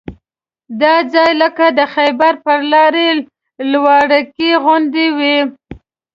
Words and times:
دا 0.81 0.95
ځای 1.13 1.31
لکه 1.41 1.65
د 1.77 1.79
خیبر 1.93 2.33
پر 2.45 2.59
لاره 2.71 3.07
لواړګي 3.71 4.51
غوندې 4.63 5.07
وو. 5.17 5.37